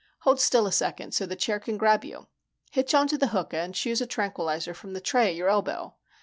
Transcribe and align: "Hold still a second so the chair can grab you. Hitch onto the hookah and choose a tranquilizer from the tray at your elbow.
"Hold 0.21 0.39
still 0.39 0.65
a 0.65 0.71
second 0.71 1.13
so 1.13 1.27
the 1.27 1.35
chair 1.35 1.59
can 1.59 1.77
grab 1.77 2.03
you. 2.03 2.25
Hitch 2.71 2.95
onto 2.95 3.19
the 3.19 3.27
hookah 3.27 3.57
and 3.59 3.75
choose 3.75 4.01
a 4.01 4.07
tranquilizer 4.07 4.73
from 4.73 4.93
the 4.93 4.99
tray 4.99 5.27
at 5.27 5.35
your 5.35 5.47
elbow. 5.49 5.95